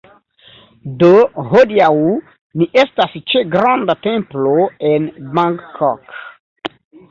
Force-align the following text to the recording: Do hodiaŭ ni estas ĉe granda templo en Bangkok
Do 1.01 1.09
hodiaŭ 1.51 1.89
ni 2.63 2.69
estas 2.85 3.15
ĉe 3.33 3.45
granda 3.57 3.97
templo 4.09 4.67
en 4.95 5.09
Bangkok 5.39 6.19